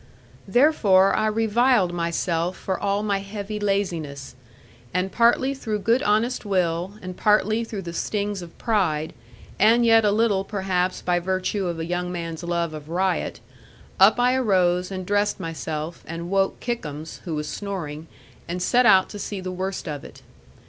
[0.47, 4.33] Therefore I reviled myself for all my heavy laziness;
[4.95, 9.13] and partly through good honest will, and partly through the stings of pride,
[9.59, 13.41] and yet a little perhaps by virtue of a young man's love of riot,
[13.99, 18.07] up I arose, and dressed myself, and woke Kickums (who was snoring),
[18.47, 20.23] and set out to see the worst of it.